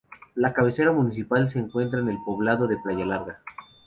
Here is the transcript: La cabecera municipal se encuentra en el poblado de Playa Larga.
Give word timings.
La 0.33 0.51
cabecera 0.51 0.91
municipal 0.91 1.47
se 1.47 1.59
encuentra 1.59 1.99
en 1.99 2.09
el 2.09 2.17
poblado 2.25 2.65
de 2.67 2.75
Playa 2.77 3.05
Larga. 3.05 3.39